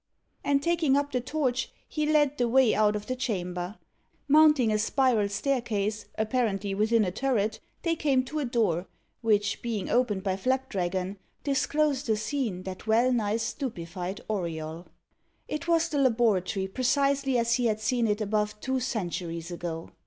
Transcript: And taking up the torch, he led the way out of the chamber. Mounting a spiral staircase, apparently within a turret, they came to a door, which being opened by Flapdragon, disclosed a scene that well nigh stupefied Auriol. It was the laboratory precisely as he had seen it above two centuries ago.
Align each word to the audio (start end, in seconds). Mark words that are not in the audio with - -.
And 0.43 0.63
taking 0.63 0.97
up 0.97 1.11
the 1.11 1.21
torch, 1.21 1.69
he 1.87 2.07
led 2.11 2.39
the 2.39 2.47
way 2.49 2.73
out 2.73 2.95
of 2.95 3.05
the 3.05 3.15
chamber. 3.15 3.77
Mounting 4.27 4.71
a 4.71 4.79
spiral 4.79 5.29
staircase, 5.29 6.05
apparently 6.17 6.73
within 6.73 7.05
a 7.05 7.11
turret, 7.11 7.59
they 7.83 7.95
came 7.95 8.23
to 8.25 8.39
a 8.39 8.45
door, 8.45 8.87
which 9.21 9.61
being 9.61 9.91
opened 9.91 10.23
by 10.23 10.37
Flapdragon, 10.37 11.17
disclosed 11.43 12.09
a 12.09 12.17
scene 12.17 12.63
that 12.63 12.87
well 12.87 13.13
nigh 13.13 13.37
stupefied 13.37 14.21
Auriol. 14.27 14.87
It 15.47 15.67
was 15.67 15.87
the 15.87 15.99
laboratory 15.99 16.67
precisely 16.67 17.37
as 17.37 17.53
he 17.53 17.67
had 17.67 17.79
seen 17.79 18.07
it 18.07 18.21
above 18.21 18.59
two 18.59 18.79
centuries 18.79 19.51
ago. 19.51 19.91